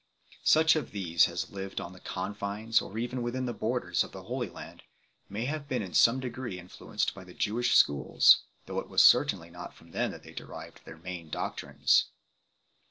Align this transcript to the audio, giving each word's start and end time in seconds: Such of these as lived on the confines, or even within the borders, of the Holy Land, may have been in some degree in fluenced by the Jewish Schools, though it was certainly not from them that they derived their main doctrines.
Such 0.45 0.75
of 0.75 0.89
these 0.89 1.27
as 1.27 1.51
lived 1.51 1.79
on 1.79 1.93
the 1.93 1.99
confines, 1.99 2.81
or 2.81 2.97
even 2.97 3.21
within 3.21 3.45
the 3.45 3.53
borders, 3.53 4.03
of 4.03 4.11
the 4.11 4.23
Holy 4.23 4.49
Land, 4.49 4.81
may 5.29 5.45
have 5.45 5.67
been 5.67 5.83
in 5.83 5.93
some 5.93 6.19
degree 6.19 6.57
in 6.57 6.69
fluenced 6.69 7.13
by 7.13 7.23
the 7.23 7.35
Jewish 7.35 7.75
Schools, 7.75 8.41
though 8.65 8.79
it 8.79 8.89
was 8.89 9.03
certainly 9.03 9.51
not 9.51 9.75
from 9.75 9.91
them 9.91 10.09
that 10.09 10.23
they 10.23 10.33
derived 10.33 10.83
their 10.85 10.97
main 10.97 11.29
doctrines. 11.29 12.05